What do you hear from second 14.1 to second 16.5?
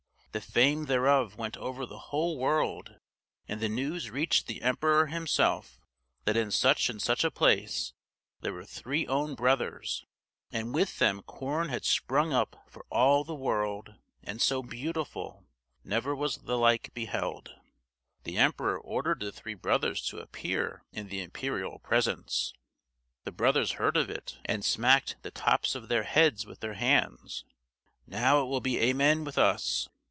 and so beautiful, never was